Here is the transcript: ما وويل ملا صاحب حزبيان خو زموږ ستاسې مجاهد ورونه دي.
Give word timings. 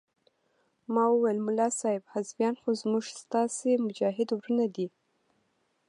ما 0.93 1.03
وويل 1.11 1.37
ملا 1.45 1.67
صاحب 1.79 2.03
حزبيان 2.13 2.53
خو 2.61 2.69
زموږ 2.81 3.05
ستاسې 3.21 3.71
مجاهد 3.85 4.29
ورونه 4.31 4.65
دي. 4.75 4.87